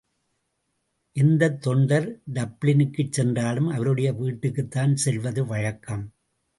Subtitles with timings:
[1.15, 2.21] எந்தத் தொண்டர்
[2.33, 6.13] டப்ளினுக்குச் சென்றாலும் அவருடைய வீட்டுக்குத்தான் செல்வது வழக்கம்.